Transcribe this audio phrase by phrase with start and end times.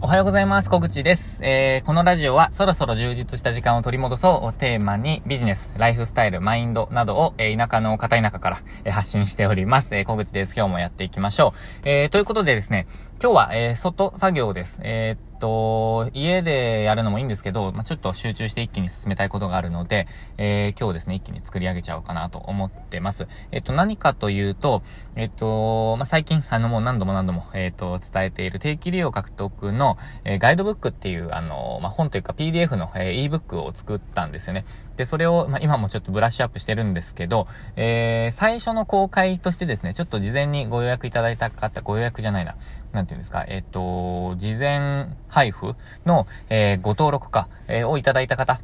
[0.00, 0.70] おはようございます。
[0.70, 1.42] 小口です。
[1.42, 9.96] えー、このラジオはそろそろ充実した時間を取り戻そうをテーマにビジネス、ライフスタイル、マインドなどを、えー、田舎の片田舎から、えー、発信しております。
[9.96, 10.54] えー、小口です。
[10.54, 11.52] 今日もやっていきましょ
[11.84, 11.88] う。
[11.88, 12.86] えー、ということでですね、
[13.20, 14.78] 今日は、えー、外作業です。
[14.84, 23.26] えー、っと、家でやるのもいいんですけど、まあ、ちょっと集中して一気に進めたいことがあるので、えー、今日ですね、一気に作り上げちゃおうかなと思ってます。
[23.50, 24.84] えっと、何かというと、
[25.16, 34.64] えっと、まあ、最近、あの、もう何度も何度も、えっと、伝えている定期利用獲得の、え、ガイドブックっていう、あの、まあ、本というか PDF の、えー、ebook を作ったんですよね。
[34.98, 42.56] で、それを、まあ、今もちょっとブラッシュアップしてるんですけど、えー、最初の公開としてですね、ちょっと事前にご予約いただいた方、ご予約じゃないな、
[42.92, 48.60] なんていうんですか、えっ、と、事前配布の、えー、ご登録か、えー、をいただいた方、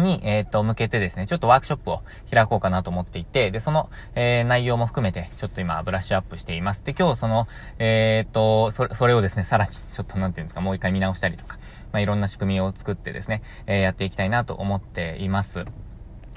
[0.00, 6.84] に、えっ、ー、と、向けてですね、ちょっとワークショップを開こうかなと思っていて、で、その、えー、内容も含めて、ちょっと今、ブラッシュアップしています。
[6.84, 7.46] で、今日その、
[7.78, 11.58] えっ、ー、と、それ、それをですね、さらに、ちょっとなんていうんですか、もう一回見直したりとか、
[11.92, 15.64] まあ、いろんな仕組みを作ってですね、えー、やっていきたいなと思っています。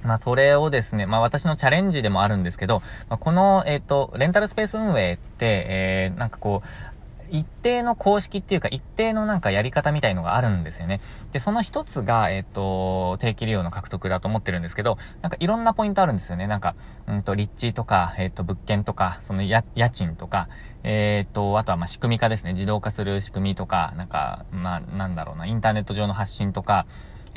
[0.03, 6.92] まあ、それをですね、まあ、私のチャレンジでもあるんですけど、まあ、この、えっ、ー、と、レンタルスペース運営って、えー、なんかこう、
[7.33, 11.01] 一定の公式っていうか、一定のなんかやり方みたいのがあるんですよね。
[11.31, 16.45] で、その一つが、えっ、と、定期利用の獲得だと思ってるんですけど、なんかいろんなポイントあるんですよね。
[16.45, 16.75] なんか、
[17.07, 20.47] うんと、立地とか、えっ、と、物件とか、そのや、家賃とか、
[20.83, 22.51] えっ、と、あとはま、仕組み化ですね。
[22.51, 26.85] 自動化する仕組みとか、なんか、まあ、なんだろうな、インターネット上の発信とか、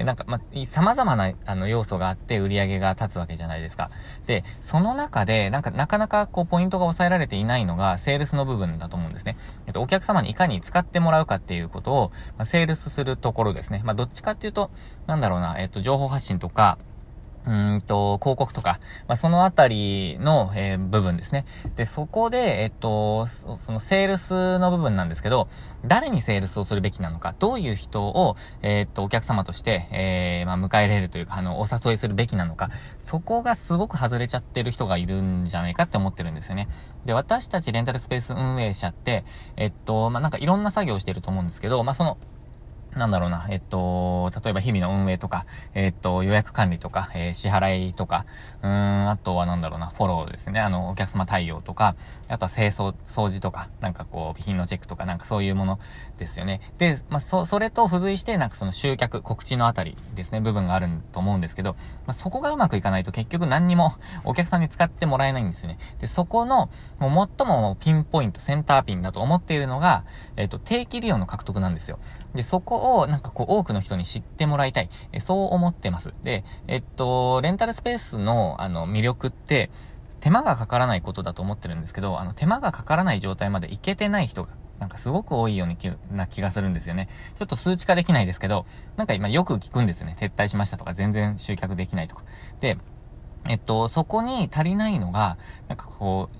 [0.04, 3.90] なんか、まあ、様々な、あの、要素があって売り上げが立つわけじゃないですか。
[4.26, 9.36] で、その中で、なんか、なかなか、こう、ポイントが抑えられていないのが、セールスの部分だと思うんですね。
[9.66, 13.80] えっと、お客様にいかに使ってもらうかっていうことを、まあ、セールスするところですね。
[13.84, 14.70] まあ、どっちかっていうと、
[15.06, 16.78] なんだろうな、えっと、情報発信とか、
[17.46, 21.46] うんと、広告とか、まあ、そのあたりの、えー、部分ですね。
[21.76, 25.48] で、そこで、えっと、そのセールスの部分なんですけど、
[25.84, 36.66] 誰にセールスをするべきなのか、どういう人を、えー、っと、お客様として、えー、まあ、迎え入れるというか、あの、お誘いするべきなのか、そこがすごく外れちゃってる人がいるんじゃないかって思ってるんですよね。
[37.04, 39.24] で、私たちレンタルスペース運営者って、
[39.56, 42.18] えっと、まあ、なんかいろんな作業をしてると思うんですけど、まあ、その、
[42.96, 48.24] なんだろうな、えっと、例えば日々の運営とか、えっと、予約管理とか、えー、支払いとか、
[48.62, 50.60] うん、あとはなんだろうな、フォローですね。
[50.60, 51.94] あの、お客様対応とか、
[52.28, 55.78] あとは清掃、掃除とか、なんかこう、備品のチェックとか、なんかそういうもの
[56.18, 56.62] ですよね。
[56.78, 61.74] で、まあ、そ、それと付随して、なんかその集客、告知のあたりですね、部分があると思うんですけど、
[62.06, 63.92] まあ、そこがうまくいかないと結局何にも
[64.24, 65.78] お客さんに使ってもらえないんですよね。
[66.00, 70.04] で、そこの、もう最もピンポイント、センターピンだと思っているのが、
[70.36, 71.98] えっと、定期利用の獲得なんですよ。
[72.34, 74.90] で、そこを、なんかこう、多くの人に知ってもらいたい。
[75.12, 76.12] えそう思ってます。
[76.22, 79.70] で、えっと、レンタルスペースの、あの、魅力って、
[80.20, 85.76] 手間がかからないことだと思ってるんですけど、あの、手間がかからない状態までいけてない人が、なんかすごく多いように
[86.10, 87.08] な気がするんですよね。
[87.34, 88.66] ちょっと数値化できないですけど、
[88.96, 90.16] なんか今よく聞くんですよね。
[90.18, 92.24] 撤退しましたとか、全然集客できないとか。
[92.60, 92.78] で、
[93.48, 96.36] えっと、そこに足りないのが、なんかこう、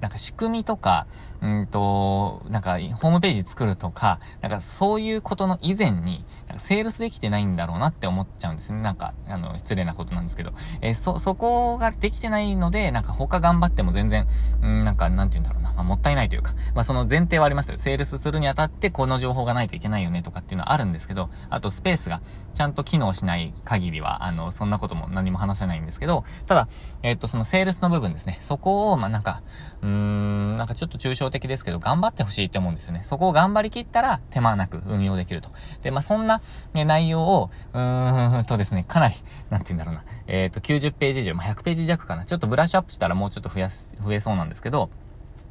[0.00, 1.06] なんか仕組みとか、
[1.40, 6.24] うんと、なんかホームページ作るとか、なんかそういうことの以前に、
[6.62, 8.80] セールスできてないんだろうなって思っちゃうんですね。
[8.80, 10.52] なんか、あの、失礼なことなんですけど。
[10.80, 14.26] えー、そ、そこができてないので、なんか他頑張っても全然、
[14.62, 15.72] うん、なんか、なんて言うんだろうな。
[15.74, 17.78] まあ、もったいないというか、まあ、その前提はありますよ。
[17.78, 22.20] セールスするにあたってこの情報がないといけないよねとかっていうのはあるんですけど、あとスペースが
[22.54, 26.68] ちゃんと機能しない限りは、あの、そんなことも何も話せないんですけど、ただ、
[27.02, 28.38] えっ、と、そのセールスの部分ですね。
[28.42, 29.42] そこを、ま、なんか、
[29.82, 33.02] うーん、なんかちょっと抽象的ですけど、頑張ってほしいって思うんですね。
[33.04, 35.50] そこを頑張りきったら手間なく運用できると。
[35.82, 36.40] で、まあ、そんな、
[36.72, 39.14] ね、内容を、うーんとですね、かなり、
[39.50, 40.04] なんて言うんだろうな。
[40.28, 42.24] えっ、ー、と、90ページ以上、まあ、100ページ弱かな。
[42.24, 44.88] ちょっとブラッシュアップしたらもうちょっと増やす、増えそうなんですけど、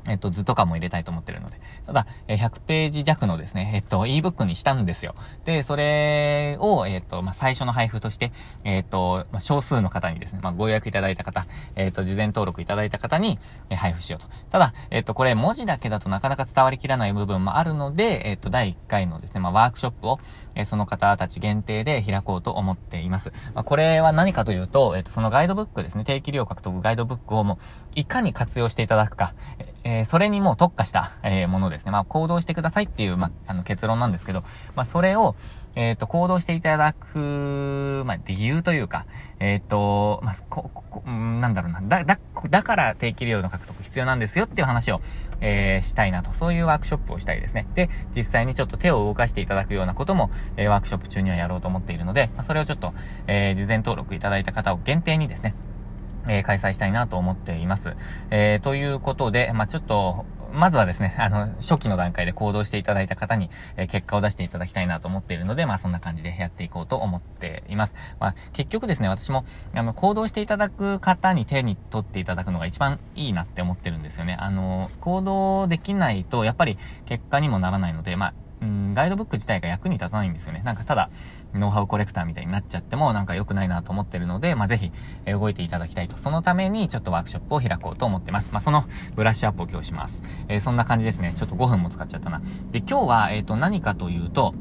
[0.08, 1.60] えっと、図とかも入れたいと思ってるので。
[1.86, 5.16] ただ、え100ページ弱のですね、えっと、ebook にしたんですよ。
[5.46, 8.32] で、それを、えっと、まあ、最初の配布として、
[8.64, 11.46] えっと、まあ、少数の方にですね、まあ、ご予約いただいた方、
[11.76, 14.28] えっと、事前登録いただいた方に、え配布しようと。
[14.50, 20.20] ただ、えっと、これ文字だけだとなかなか伝わりきらない部分もあるので、えっと、第1回のですね、まあ、ワークショップを、
[20.56, 23.32] えその方たち限定で開こうと思っています。
[23.54, 27.58] まあ、これは何かというと、えっと、そのガイドブックですね、定期利用獲得ガイドブックをもう、
[27.96, 29.34] いかに活用していただくか、
[29.84, 31.92] えー、それにも特化した、えー、ものですね。
[31.92, 34.44] まあ、行動してくださいっていう、まあ、あの、結論なんですけど、
[34.76, 35.36] まあ、それを、
[35.76, 39.06] えっ、ー、と、行動していただく、まあ、理由というか、
[39.40, 42.20] えっ、と、まあ、こ、こ、なんだろうな、だ、だ、
[42.50, 45.02] だから定期利用の獲得必要なんですよっていう話を、
[45.40, 47.68] えー、したいなと、そういうワークショップをしたいですね。
[47.74, 52.94] で、実際にちょっと手を動かしていただくようなことも、えー、ワークショップ中にはやろうと思っているので、まあ、それをちょっと、
[53.28, 55.56] えー、事前登録いただいた方を限定にですね、
[56.28, 57.96] え、開催したいなと思っています。
[58.30, 67.96] えー、ということで、まあ、ちょっと、まずはですね、 あの、初期の段階で行動していただいた方に、えー、結果を出していただきたいなと思っているので、まあそんな感じでやっていこうと思っています。
[68.20, 74.38] まあ結局ですね、私も、あの、行動していただく方に手に取っていただくのが一番いいなって思ってるんですよね。
[74.40, 78.34] あの、行動できないと、やっぱり結果にもならないので、まあ、
[78.94, 80.62] ガイドブック自体が役に立たないんですよね。
[80.64, 81.10] なんかただ、
[81.54, 84.92] ノウハウコレクターみたいになっちゃってもなんか良くないなと思ってるので、まあ、ぜひ、
[85.26, 86.18] え動いていただきたいと。
[86.18, 88.50] そのためにちょっとワークショップを開こうと思ってます。
[88.52, 88.86] まあ、その
[89.16, 90.22] ブラッシュアップを今日します。
[90.48, 91.34] えー、そんな感じですね。
[91.36, 92.42] ちょっと5分も使っちゃったな。
[92.72, 94.54] で、今日は、えっ、ー、と、何かというと、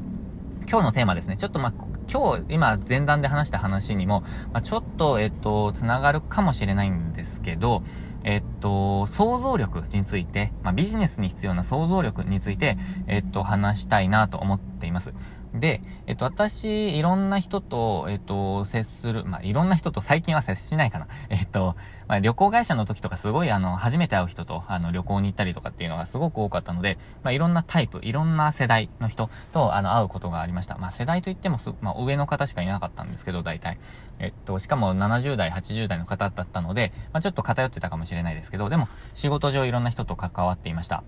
[0.69, 1.37] 今日のテーマですね。
[1.37, 1.73] ちょっとまあ、
[2.11, 4.19] 今日、今、前段で話した話にも、
[4.51, 7.83] まあ、ちょっと、えっと、つながるかもしれないんですけど、
[8.23, 12.77] えっと、想像力について、まあ、ビジネスに必要な想像力について、
[13.07, 15.13] えっと、話したいなと思っています。
[15.53, 21.07] で、えっと、私、いろんな人と、えっと、接する、まあ、いろんな人と最近は接しないかな。
[21.29, 21.75] えっと、
[22.07, 30.77] まあ、旅行会社の時とかすごい、あの、初めて会う人と、あの、旅行に行ったりとかっていうのがすごく多かったので、まあ、いろんなタイプ、いろんな世代の人と、あの、会うことがありました。
[30.77, 33.77] まあ、世代といってもまあ、上の方しかいなかったんですけど、大体。
[34.19, 41.03] えっと、しかも70代、80代の方だったので、まあ、ちょっと偏ってたかもしれないですけど、でも、仕事上いろんな人と関わっていました。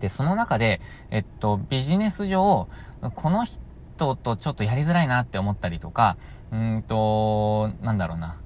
[0.00, 0.80] で、その中で、
[1.10, 2.68] えっと、ビジネス上、
[3.14, 6.16] この人とちょっとやりづらいなって思ったりとか、
[6.52, 8.38] うんと、なんだろうな。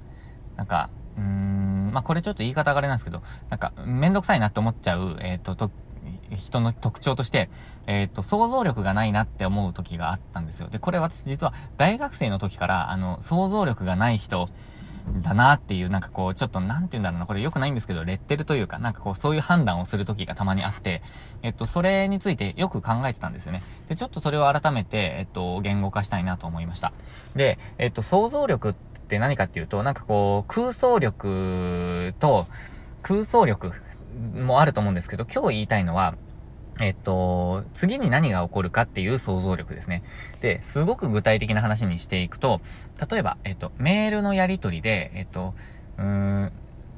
[0.56, 5.70] なんか、うーん、まあ、これちょっと言い方があれなんですけど、なんか、めんどくさいなって思っちゃう、えっ、と、と、
[6.36, 7.50] 人の特徴として、
[7.86, 10.68] えっ、と、想像力がないなって思う時があったんですよ。
[10.68, 14.48] で、これ私実は大学生の時から、あの、想像力がない人、
[15.22, 21.02] だなっていう、なんかこう、ちょっとなんて言うんだろうな、これ良くないんですけど、レッテルというか、なんかこう、そういう判断をする時がたまにあって、
[21.42, 23.62] えっと、それについてよく考えてたんですよね。
[23.88, 26.92] で、ちょっとそれを改めて、えっと、言語化したいなと思いました。
[27.36, 28.74] で、えっと、想像力っ
[29.08, 32.46] て何かっていうと、なんかこう、空想力と、
[33.02, 33.72] 空想力
[34.14, 36.14] もあると思うんですけど、今日言いたいのは、
[36.80, 40.02] えっと、次に何が起こるかっていう想像力ですね。
[40.40, 42.60] で、すごく具体的な話にしていくと、
[43.10, 45.54] 例えば、えっと、メールのやり取りで、えっと、
[45.98, 46.52] うーん、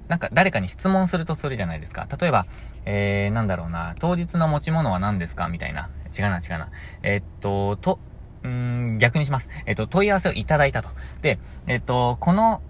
[0.08, 2.06] なんか誰かに質問するとするじゃないですか。
[2.20, 2.46] 例えば、
[2.84, 5.48] えー、なんだろうな、当日の持ち物は何ですか？
[5.48, 5.90] みたいな。
[6.16, 6.70] 違うな、違うな。
[7.02, 7.98] えっと、と、
[8.44, 8.50] うー
[8.94, 9.50] ん、逆にします。
[9.66, 10.88] えっと、問い合わせをいただいたと。
[11.20, 12.62] で、えっと、この、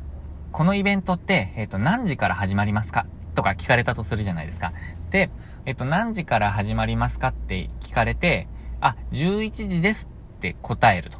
[0.50, 3.06] このイベントって、えっと、何時から始まりますか？
[3.36, 4.72] とか聞かれたとするじゃないですか。
[5.10, 5.30] で、
[5.64, 8.48] えっと、何時から始まりますかって聞かれて、
[8.80, 11.18] あ、11時ですって答えると。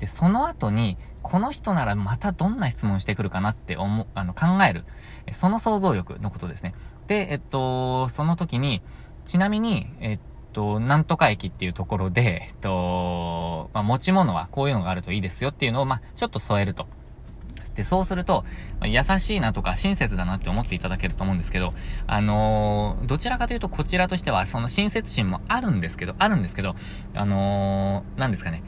[0.00, 4.84] で、その後に、この人ならまたどんな質問してくるかなって思う、あの、考える。
[5.32, 6.72] その想像力のことですね。
[7.06, 8.82] で、えっと、その時に、
[9.24, 10.18] ちなみに、えっ
[10.52, 16.88] と、なんとか駅っていうところで、えっと、まあ、持ち物はこういうのがあるといいですよっていうのを、まあ、ちょっと添えると。
[17.74, 18.44] で、そうすると、
[18.84, 21.72] 優しいなとか親切だなって思っていただけると思うんですけど、
[22.06, 26.74] あのー、どちらかというとこちらとしては、その親切心もあるんですけど、あるんですけど、
[27.14, 28.62] あのー、なんですかね。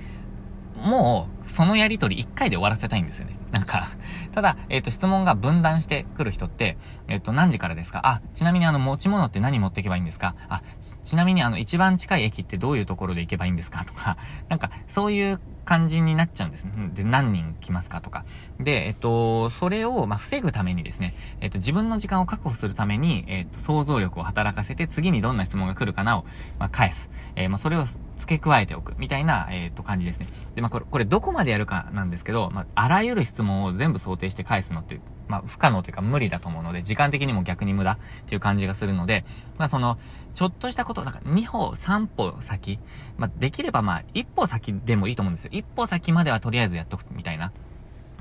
[0.76, 3.36] もう、そのやりとり一回で終わらせたいんですよね。
[3.52, 3.90] なんか、
[4.32, 8.00] ただ、えっ、ー、と、質問が分断してくる人って、えっ、ー、と、何時からですか？
[8.04, 10.34] あ、ちなみにあの、持ち物って何持っていけばいいんですか？
[10.48, 13.84] あち、ちなみにあの、一番近い駅ってどういうところで行けばいいんですか？
[13.84, 14.16] とか、
[14.48, 16.72] なんか、そういう感じになっちゃうんですね。
[16.94, 18.24] で、何人来ますかとか。
[18.58, 26.24] で、えっと、それを、ま、防ぐためにですね、えっと、自分の時間を確保するために、えっと、想像力を働かせて、次にどんな質問が来るかなを、
[26.58, 27.10] ま、返す。
[27.36, 27.86] えー、ま、それを
[28.18, 28.94] 付け加えておく。
[28.98, 30.26] みたいな、えっと、感じですね。
[30.54, 35.00] で、まあ、これ、これどこまでやるかなんですけど、まあ、あらゆる質問を全部想定して返すのって、
[35.32, 39.24] まあ、不可能というか無理だと思うので、時間的にも逆に無駄っていう感じがするので、
[39.56, 39.96] まあ、その、
[40.34, 42.78] ちょっとしたこと、なんか2歩、3歩先、
[43.16, 45.50] まあ、できればまあ、1歩先でもいいと思うんですよ。
[45.54, 47.50] 1歩先まではとりあえずやっとくみたいな。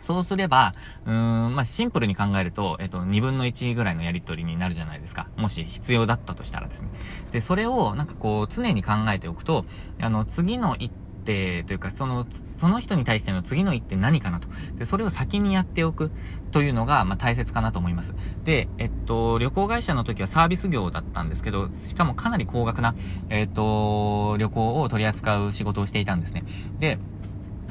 [0.03, 0.73] そうすれば、
[1.05, 5.27] うーん、まあ、シンプルに考えると、えっと、2分の1ぐらいのやり取りになるじゃないですか。
[5.35, 6.87] もし必要だったとしたらですね。
[7.33, 9.65] で、それを、なんかこう、常に考えておくと、
[9.99, 10.91] あの、次の一
[11.21, 12.25] 手というか、その、
[12.59, 14.47] その人に対しての次の一手何かなと。
[14.77, 16.11] で、それを先にやっておく
[16.51, 18.13] というのが、まあ、大切かなと思います。
[18.43, 22.95] で、えっと、旅行会社の時はサービス業だったんですけど、しかもかなり高額な、
[23.29, 26.43] えっと、旅行を取り扱う仕事をしていたんですね。
[26.79, 26.99] で、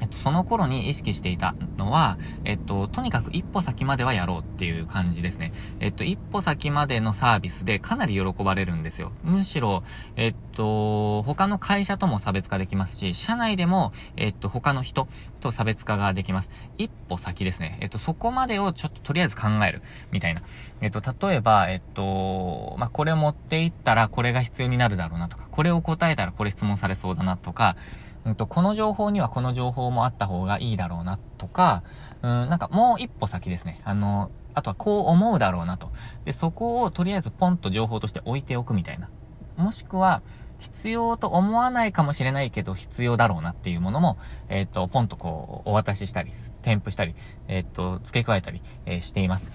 [0.01, 5.53] えっと、その頃に意識していたのは、えっと、とにかく一歩先まではやろうっていう感じですね。
[5.81, 9.13] えっと、一歩先までのサービスでかなり喜ばれるんですよ。
[9.23, 9.83] むしろ、
[10.17, 15.09] えっと、他の会社とも差別化できますし、社内でも、えっと、他の人
[15.41, 16.51] と差別化ができます。
[16.79, 17.79] 一歩先ですね。
[17.81, 19.83] えっと、そこまでをちょっととりあえず考える。
[20.11, 20.43] みたいな。
[20.81, 27.77] えっと、例えば、えっと、まあ、これ持っていったらこれが必要になるだろうなとか、これを答えたらこれ質問されそうだなとか、
[28.25, 31.83] うんと、この情報にはこの情報もあった方がいいだろうなとか、
[32.23, 33.81] うん、なんかもう一歩先ですね。
[33.85, 35.91] あの、あとはこう思うだろうなと。
[36.25, 39.09] で、そこをとりあえずポンと情報として置いておくみたいな。
[39.57, 40.23] もしくは、
[40.61, 47.15] 必要と思わないかもしれないけど、必要だろうなっていうものも、えっ、と、ポンとこう、お渡ししたり、添付したり、
[47.49, 49.47] えっ、と、付け加えたり、えー、しています。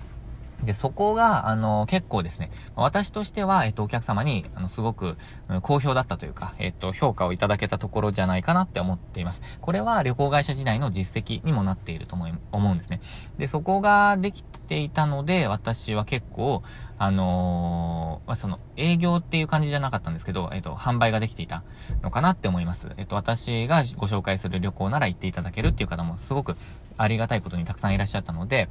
[0.63, 5.17] で、そこが、あの、結構ですね、私としては、えっと、お客様に、あの、すごく、
[5.61, 9.41] 好評だったというか、えっと、評価をいただけたところじゃないかなって思っています。
[9.61, 13.01] これは旅行会社時代の実績にもなっていると思い、思うんですね。
[13.37, 16.63] で、そこができていたので、私は結構、
[16.97, 21.63] あのー、ま、その、営業っていう感じじゃなかったんですけど、えっと、販売ができていた
[22.01, 22.89] のかなって思います。
[22.97, 26.55] えっと、私がご紹介する旅行なら行っていただけるっていう方も、すごく
[26.97, 28.69] ありがたいことにたくさんいらっしゃったので、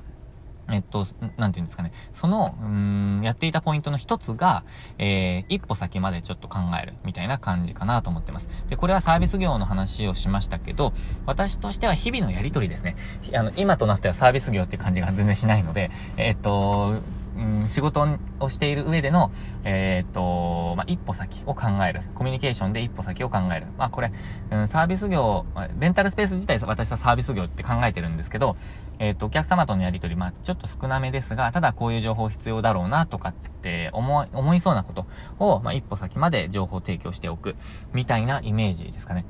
[0.70, 1.06] えっと、
[1.36, 1.92] なんていうんですかね。
[2.12, 4.64] その、うん、やっていたポイントの一つが、
[4.98, 8.48] えー、一歩先までちょっと考えるみたいな感じかなと思ってます。
[8.68, 10.92] で、これはサービス業の話をしましたけど、
[11.26, 12.96] 私としては日々のやりとりですね。
[13.34, 17.00] あの、今となってはサービス業っていう感じが全然しないので、えっと、
[17.36, 18.06] うん、仕事
[18.40, 19.32] をしている上での、
[19.64, 22.02] えっ、と、まあ、一歩先を考える。
[22.14, 23.66] コミュニケーションで一歩先を考える。
[23.76, 24.12] まあ、これ、
[24.50, 25.44] うん、サービス業、
[25.78, 28.56] レンタルスペース自体私はサービス業って考えてるんですけど、
[28.98, 35.06] えっ、と、お客様とのやりとり、まあ、ちょっと少なめですが、ただこういう情報必要だろうなとかって思い、思いそうなこと
[35.38, 37.56] を、まあ、一歩先まで情報提供しておく、
[37.92, 39.24] みたいなイメージですかね。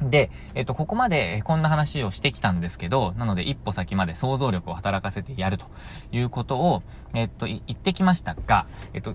[0.00, 5.66] で、えっと、ここまでこんな話をしてきたんですけど、なので一歩先まで想像力を働かせてやると
[6.12, 6.82] いうことを、
[7.14, 9.14] えっと、言ってきましたが、えっと、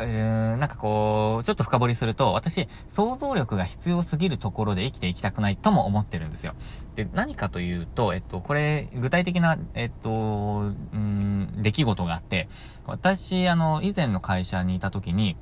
[0.00, 6.54] えー、なんかこう、ちょっと深掘りすると、私、想像力が必要すぎるところで生きていきたくないとも思ってるんですよ。
[6.94, 12.48] で、何かというと、えっと、これ、具体的な、えっと、うん、出来事があって、
[12.86, 15.36] 私、あの、以前の会社にいた時に、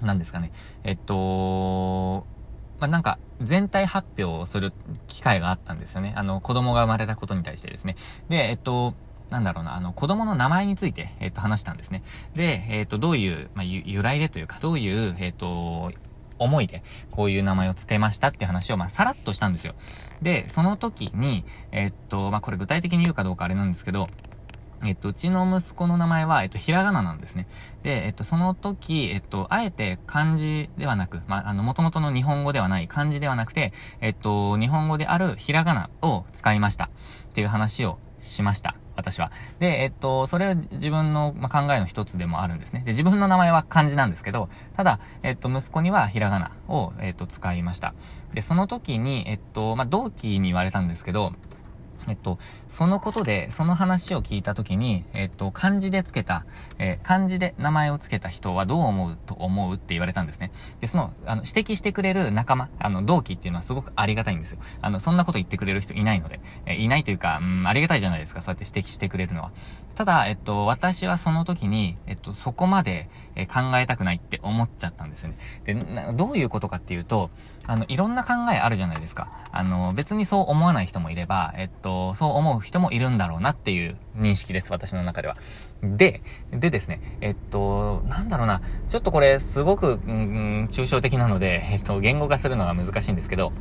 [0.00, 0.52] 何ですかね、
[0.84, 2.26] えっと、
[2.82, 4.72] まあ、なんか、全体発表をする
[5.06, 6.14] 機会があったんですよね。
[6.16, 7.94] あの、子供が生まれたことに対してですね。
[8.28, 8.94] で、えっと、
[9.30, 12.02] なんだろうな、あの、子供の名前について、えっと、話したんですね。
[12.34, 15.92] で、えっと、どういう、まあ、由来でというか、どういう、えっと、
[16.40, 19.76] 思いで、こういう名前を付けましたって話を、まあ、さらっとしたんですよ。
[20.20, 24.08] で、その時に、えっと、まあ、これ具体的に言うかどうかあれなんですけど、
[24.84, 27.46] えっと、うちの息子の名前は、えっと、ひらがななんですね。
[27.82, 36.86] で、えっと、その時、えっと、あえて漢字ではなく、まあ、あの、元々の日本語ではない漢字ではなくて、えっと、日本語であるひらがなを使いました。
[36.86, 36.88] っ
[37.32, 38.76] ていう話をしました。
[38.94, 39.32] 私は。
[39.58, 42.82] で、えっと、それは自分の、ま考えの一つでもあるんですね。
[42.84, 47.94] で、自分の名前は漢字なんですけど、ただ、えっと、息子にはひらがなを、えっと、使いました。
[48.34, 51.32] で、その時に、えっと、まあ、同期に言われたんですけど、
[52.08, 56.44] えっと、そのことで、その話を聞いたときに、えっと、漢字でつけた、
[56.78, 60.50] えー、漢字で名前をつけた人はどう思うと思うって言われたんですね。
[60.80, 64.58] で、その、あの、指摘してくれる仲間、あの、同期っていうのはすごくありがたいんですよ。
[64.80, 69.52] あの、そんなこと言ってくれる人いないので、えー、いないというか、うん、ありがたいじゃないですか、そうやって指摘してくれるのは。
[69.94, 75.36] ただ、えっと、私はその時に、えっと、そこまで、え、考えたくないって思っちゃったんですね。
[75.64, 75.74] で、
[76.14, 77.30] どういうことかっていうと、
[77.66, 79.28] あの、いろんな考えあるじゃないですか。
[79.52, 85.36] あの、別にそう思わない人もいれば、えっと、そう思う人もいるんだろうなっていう認識です、私の中では。
[85.82, 93.52] で、でですね、えっと、なんだろうな、ちょっとこれすごく、うん、抽象的なので、えっと、言語化するのが難しいんですけど、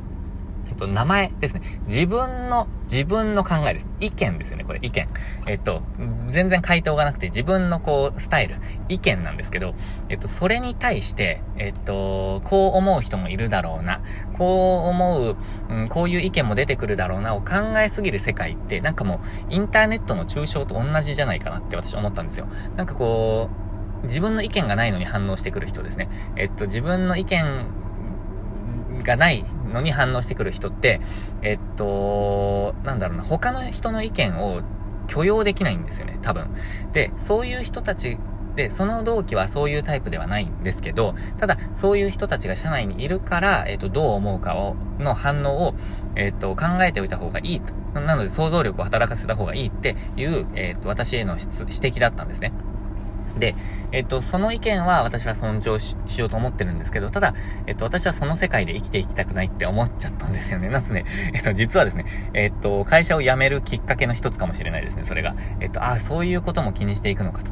[0.75, 1.61] っと、名前ですね。
[1.87, 3.85] 自分の、自分の考えです。
[3.99, 5.07] 意見ですよね、これ、意見。
[5.47, 5.81] えっと、
[6.29, 8.55] 全然回答がなくて、自分のこう、スタイル、
[8.89, 9.75] 意見なんですけど、
[10.09, 14.01] えっと、それに対して、えっと、こう思う人もいるだろうな、
[14.37, 15.37] こう思う、
[15.69, 22.47] うん、こういう意見も出てくるだろうなを考えすぎる世界って、なんかもう、インターネットの抽象と同じじゃないかなって私思ったんですよ。
[22.75, 23.49] なんかこ
[24.03, 26.09] う、自分の意見がないのに反応してくる人ですね。
[26.35, 27.67] えっと、自分の意見
[29.01, 31.01] がないのに反応してくる人って、
[31.41, 34.61] えっと、なんだろうな、他の人の意見を
[35.07, 36.47] 許容できないんですよね、多分。
[36.93, 38.17] で、そういう人たち
[38.55, 45.75] で、その同期はそういうタイプではないんですけど、ただ、そういう人たちが社内にいるから、えっ、と、どう思うかを、の反応を、
[46.15, 47.73] えっ、と、考えておいた方がいいと。
[47.99, 52.51] なので、想像力を働かせた方がいいっていう、えっ、と、私への指摘だったんですね。
[53.37, 53.55] で、
[53.91, 57.35] えっと、その意見は私は尊重しようと思ってるんですけど、ただ、
[57.67, 60.69] えっと、私はその世界で生きていきたくないって思っちゃったんですよね。
[60.69, 65.35] なので、えっと、実はですね、えっと、会社を辞めるきっかけの一つかもしれないですね、それが。
[65.59, 67.51] えっと、ああ、そういうことも気にしていくのかと。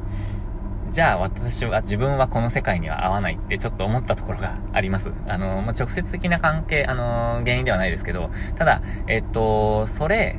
[0.91, 5.11] じゃあ私は、自分はこの世界には合わないってちょっと思ったところがあります。
[5.27, 10.37] あの、まあ、直接的な関係、あの、原因ではないですけど、ただ、えっと、それ、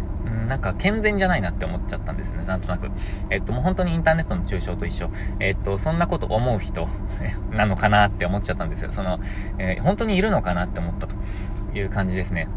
[0.50, 2.90] なんか健全じゃないなって思っちゃったんですね、なんとなく。
[3.30, 5.08] えっと、もう本当にインターネットの抽象と一緒。
[5.38, 6.88] えっと、そんなこと思う人
[7.54, 8.90] なのかなって思っちゃったんですよ。
[8.90, 9.20] その、
[9.58, 11.14] えー、本当にいるのかなって思ったと
[11.72, 12.48] いう感じですね。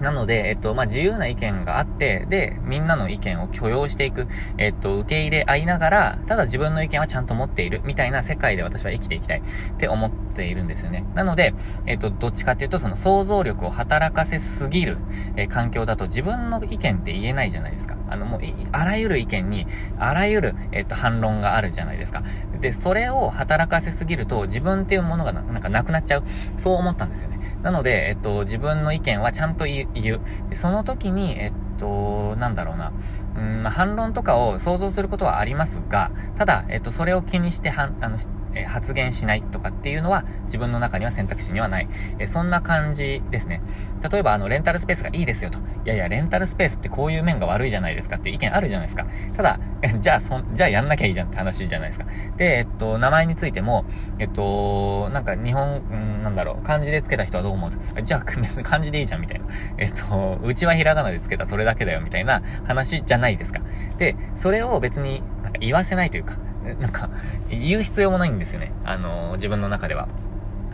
[0.00, 11.04] なので、えっと、まあ、自由な意見があって、で、みんなの意見を許容していく、えっと、受け入れ合いながら、ただ自分の意見はちゃんと持っている、みたいな世界で私は生きていきたいって思っているんですよね。
[11.14, 11.54] なので、
[11.86, 14.98] えっと、どっちかっていうと、その想像力を働かせすぎる、
[15.36, 17.96] え、環境だと自分の意見って言えないじゃないですか。
[18.08, 18.40] あの、もう、
[18.72, 19.66] あらゆる意見に、
[19.98, 22.22] あらゆる、えっと、反論があるじゃないですか。
[22.60, 26.24] で、それを働かせすぎると、自分っていうものがなんかなくなっちゃう。
[26.56, 27.38] そう思ったんですよね。
[27.62, 30.20] なので、えっと、自分の意見はちゃんと言う。
[30.54, 32.92] その時に、えっと、なんだろうな。
[33.36, 38.18] うん、反論とかを想像することはありますが、ただ、えっと、それを気にして、はん、あの、
[38.58, 41.88] え発言しないとかっていうのは自分の中には選択肢にはない。
[42.18, 43.62] えそんな感じですね。
[44.10, 45.58] 例えばあのレンタルスペースがいいですよと。
[45.58, 49.06] いやいや、レンタルスペースってこういう面が悪いじゃないですかっていう意見あるじゃないですか。
[49.36, 49.60] ただ、
[50.00, 52.06] じゃあそん、じゃあやんなきゃいいじゃんって話じゃないですか。
[52.36, 53.84] で、えっと、名前についても、
[54.18, 58.02] えっと、なんか日本、んなんだろう、漢字で付けた人はどう思うと。
[58.02, 59.46] じゃあ別に漢字でいいじゃんみたいな。
[59.78, 63.60] えっと、うちはひらがなで付けたそれだけだよみたいな話じゃないですか。
[63.98, 66.34] で、それを別になんか言わせないというか、
[66.80, 67.10] なんか、
[67.50, 68.72] 言う必要もないんですよね。
[68.84, 70.08] あの、自分の中では。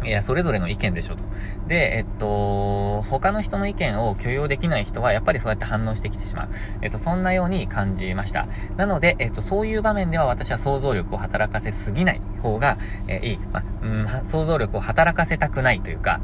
[0.05, 1.23] いや、それぞれの意見でしょと。
[1.67, 6.49] で、えっと、他の人の意見を許容できない人は、やっぱりそうやって反応してきてしまう。
[6.83, 8.47] えっと、そんなように感じました。
[8.77, 12.77] なので、えっと、そういう場面では私は想像力を働かせすぎない方が、
[13.09, 13.39] え、いい。
[13.53, 16.21] まうん、想像力を働かせたくないというか、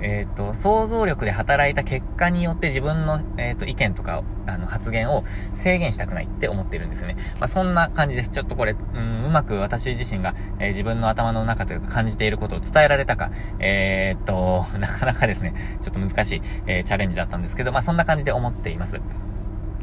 [0.00, 5.24] えっ、ー、と、想像力で働いた結果によって自分の、えっ、ー、と、意見とか、あの、発言を
[5.54, 7.16] 制限したくないって思ってるんですよね。
[7.40, 8.30] まあ、そんな感じです。
[8.30, 19.00] ちょっとこれ、うん、うまく私自身が、えー、自分の頭の中というか感じていることを伝えられたか、えっと、 なかなかですね、ちょっと難しい、えチャレンジだったんですけど、まあ、そんな感じで思っています。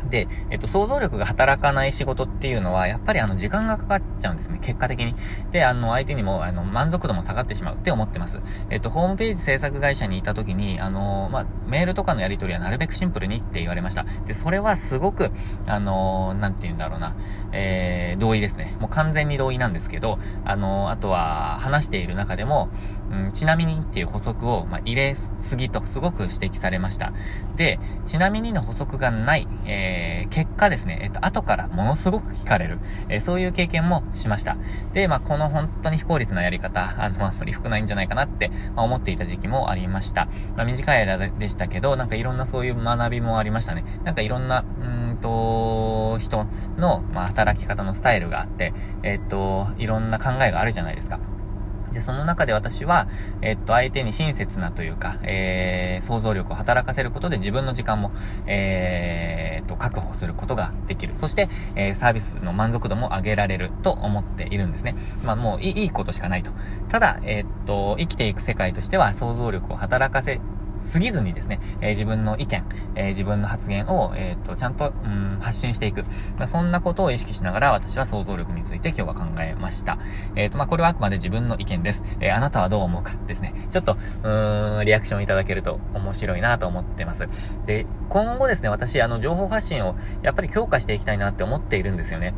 [0.09, 5.15] で、えっと、想像力が働かない仕事っていうのは、やっぱりあの、時間がかかっちゃうんですね、結果的に。
[5.51, 8.39] で、あの、相手にも、あの、満足度も下がってしまうって思ってます。
[8.69, 14.05] えっと、ホームページ制作会社にいた時に、あの、まあ、メールとかのやり取りはなるべくシンプルにって言われました。
[14.25, 15.31] で、それはすごく、
[15.67, 17.15] あの、なんて言うんだろうな、
[17.51, 18.75] えー、同意ですね。
[18.79, 22.69] もう完全に同意なんですけど、あの、あとは、話している中でも、
[23.24, 27.13] うん、ちなみにっていう補足を、まあ、入れすぎとすごく指摘されました。
[27.55, 34.57] で、ちなみにの補足がない、えー、結果ですね、えっと、後からものすごく聞かれる、えー、そういう経験もしました。
[34.94, 40.27] で、まあ、この本当に非効率なやり方、 あの、あまり良くないんじゃないかなって、まあ、思っていた時期もありました。
[40.55, 43.85] まあ、短い間でしたけど、なんかいろんなそういう学びもありましたね。
[44.03, 46.46] なんかいろんな、うんと、人
[46.77, 51.20] の、まあ、働き方のスタイルがあって、えっと、いろんな考えがあるじゃないですか。
[51.96, 53.08] で、その中で私は、
[53.42, 58.12] えっと、相手に親切なというか、えー、想像力を働かせることで自分の時間も、
[58.46, 61.16] えー、と、確保することができる。
[61.16, 64.96] そして、えー、サービスの満足度も上げられると思っているんですね。
[65.24, 66.51] まあ、もういい、いいことしかないと。
[66.90, 70.42] ただ、えー、っと、生きていく世界としては想像力を働かせ
[70.91, 72.63] 過ぎずにですね、えー、自分の意見、
[72.95, 76.03] えー、自分の発言を、えっ、と、ちゃんと、うん、発信していく。
[76.37, 79.98] まあ、そんなことを意識しながら私は想像力について今日は考えました。
[80.35, 82.03] えっ、と、まあ、これはあくまで自分の意見です。
[82.19, 83.53] えあなたはどう思うかですね。
[83.69, 87.27] ちょっと、うーん、リアクションいただけると面白いなと思ってます。
[87.65, 92.33] で、今後ですね、私、あの、情報発信をやっぱり強化していきたいなって思っているんですよね。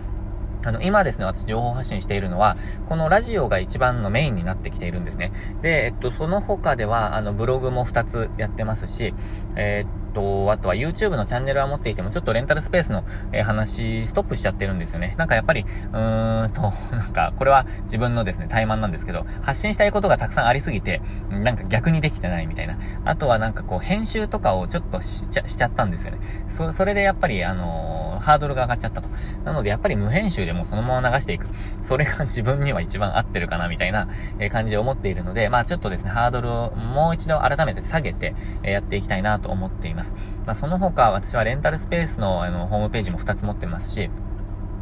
[0.64, 2.58] あの、今ですね、私情報発信しているのは、
[2.90, 5.32] このラジオが一番のメインになってきているんですね。
[5.62, 9.14] で、えっと、その他では、あの、ブログも2つやってますし、
[9.56, 15.14] えー、っと、あとは YouTube のチャンネルは持っていても、ちょっとレンタルスペースの、えー、話、ストップしちゃってるんですよね。
[15.18, 22.78] なんかやっぱり、うーんと、 なんか、これは自分のですね、怠慢なんですけど、発信したいことがたくさんありすぎて、なんか逆にできてないみたいな。
[23.06, 26.18] あとはなんかこう、編集とかをちょっとしちゃ、しちゃったんですよね。
[26.50, 29.10] そ、それでやっぱり、あのー、ハードルが上がっちゃったと。
[29.46, 31.48] なので、やっぱり無編集でもそのまま流していく。
[31.84, 34.08] それが自分には一番合ってるかな、みたいな、
[34.40, 40.07] え感じで思っているので、まあちょっとですね、ハードルをもう一度改めて下げて、えやっていきたいなと思っています。
[40.46, 44.10] まあその他、私はレンタルスペースのあの、ホームページも2つ持ってますし、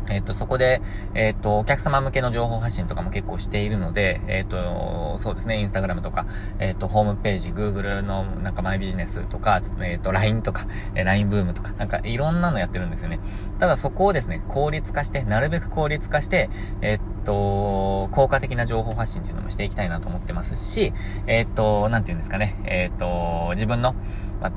[0.09, 0.81] えっ、と、そこで、
[1.13, 6.27] えっ、と、お客様向けの情報発信とかも結構しているので、えっ、と、そうですね、インスタグラムとか、
[6.59, 13.19] えっ、と、ホームページ、Google のなんかマイビジネスとか、えっ、と、LINE とか、え LINE ブームとか、なんかいろんなのやってるんですよね。
[13.59, 16.49] ただそこをですね、効率化して、なるべく効率化して、
[16.81, 20.93] えっ、と、効果的な情報発信っていうのもしていきたいなと思ってますし、
[21.25, 23.95] えっ、と、なんて言うんですかね、えっ、と、自分の、
[24.39, 24.53] まうん、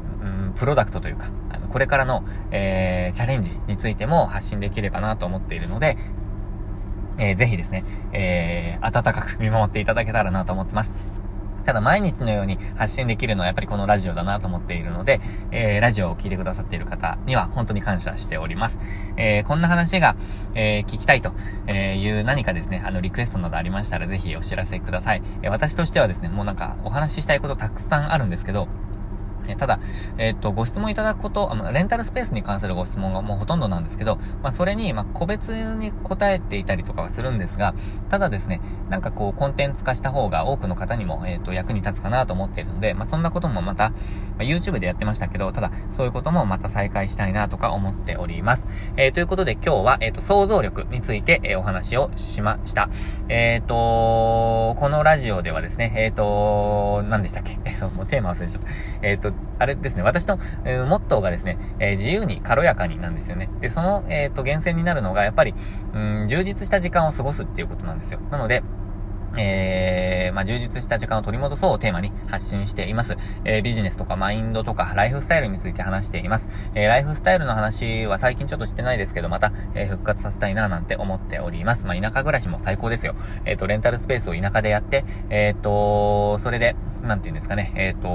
[0.58, 5.96] プロダクトというか、あの、これからの、えー、チャレンジについても発信できればなと思っているので、
[7.16, 10.92] えー、ぜひですね、えー、温かく見守っていただけたらなと思ってます。
[11.64, 18.78] ただ毎日のように発信できるのはやっぱりこのラジオだなと思っているので、えー、ラジオを聴いてくださっている方には本当に感謝しております。
[19.18, 20.16] えー、こんな話が、
[20.54, 21.32] えー、聞きたいと
[21.70, 25.22] いう何かですね、あの、リクエストなどありましたらぜひお知らせください。
[25.42, 28.66] え、私としてはですね、もうなんかお話ししたいことたくさんあるんですけど、
[29.48, 29.80] えただ、
[30.18, 37.74] えっ、と、ご質問いただくこと、あレンタルスペースに関するご質問がもうほとんどなんですけど、まあ、それに、まあ個別に答えていたりとかはするんですが、
[38.08, 43.96] ただですね、なんかこう、コンテンツ化した方が多くの方にも、えっ、と、役に立つかなと思っているので、まあ、そんなこともまた、ま
[44.40, 48.66] あ、YouTube でやってましたけど、ただ、そういうこともまた再開したいなとか思っております。
[48.96, 52.88] えー、ということで今日は、えっ、と、想像力について、えお話をしました。
[53.28, 53.74] えっ、と、
[54.78, 57.58] このラジオではですね、えっ、と、何でしたっけ？
[57.64, 58.68] えそう、もうテーマ忘れちゃった。
[59.02, 63.50] えっ、と、あれですね、私の、えー、モットーがですね、えー、自由に軽やかになんですよね。
[63.60, 65.54] で、その、えっ、ー、と、源泉になるのが、やっぱり、
[65.94, 68.20] うん、充実した時間を過ごすっていうことなんですよ。
[68.30, 68.62] なので、
[69.36, 73.16] えー、まあ、充実した時間を取り戻そうをテーマに発信しています。
[73.44, 76.48] えー、ビジネスとかマインドとかライフスタイルについて話しています。
[76.74, 81.86] えー、ライフスタイルの話は最近ちょっとしてないですけど、また、え復活させたいななんて思っております。
[81.86, 83.14] まあ、田舎暮らしも最高ですよ。
[83.44, 88.08] えっ、と、レンタルスペースを田舎でやって、えっ、と、それで、なんて言うんですかね、えっ、と、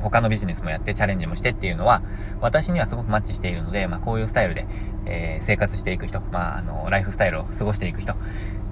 [0.00, 2.02] 他のビジネスもやってチャレンジもしてっていうのは、
[2.40, 4.66] 私にはすごくマッチしているので、まあ、こういうスタイルで、
[5.06, 8.14] え生活していく人、まあ、あの、ライフスタイルを過ごしていく人、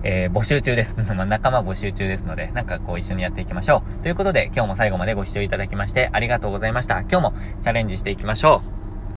[0.02, 0.94] えー、募集中です。
[1.14, 4.02] ま仲間募集中ですので、なんかこう一緒にやっていきましょう。
[4.02, 7.00] ということで、今日も最後までご視聴いただきましてありがとうございました。
[7.00, 8.77] 今日もチャレンジしていきましょう。